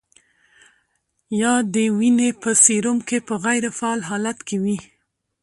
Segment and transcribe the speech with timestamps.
[1.41, 4.77] یا د وینې په سیروم کې په غیر فعال حالت کې وي.